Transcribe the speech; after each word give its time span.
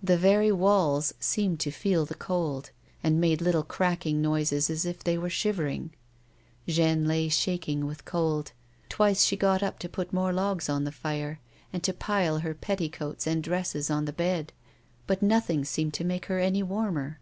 The 0.00 0.16
very 0.16 0.52
walls 0.52 1.12
seemed 1.18 1.58
to 1.58 1.72
feel 1.72 2.06
the 2.06 2.14
cold, 2.14 2.70
and 3.02 3.20
made 3.20 3.40
little 3.40 3.64
crackling 3.64 4.22
noises 4.22 4.70
as 4.70 4.86
if 4.86 5.02
they 5.02 5.18
were 5.18 5.28
shivering. 5.28 5.92
Jeanne 6.68 7.04
lay 7.08 7.28
shaking 7.28 7.84
with 7.84 8.04
cold; 8.04 8.52
twice 8.88 9.24
she 9.24 9.36
got 9.36 9.64
up 9.64 9.80
to 9.80 9.88
put 9.88 10.12
more 10.12 10.32
logs 10.32 10.68
on 10.68 10.84
the 10.84 10.92
fire, 10.92 11.40
and 11.72 11.82
to 11.82 11.92
pile 11.92 12.38
her 12.38 12.54
petticoats 12.54 13.26
and 13.26 13.42
dresses 13.42 13.90
on 13.90 14.04
the 14.04 14.12
bed, 14.12 14.52
but 15.08 15.20
nothing 15.20 15.64
seemed 15.64 15.94
to 15.94 16.04
make 16.04 16.26
her 16.26 16.38
any 16.38 16.62
warmer. 16.62 17.18